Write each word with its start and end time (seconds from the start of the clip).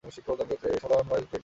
এর 0.03 0.11
সাধারণ 0.83 1.05
সাইজ 1.09 1.23
তিনটি। 1.23 1.37